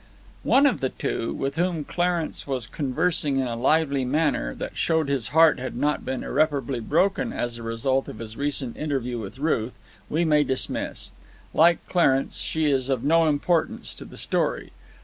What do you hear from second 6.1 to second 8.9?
irreparably broken as the result of his recent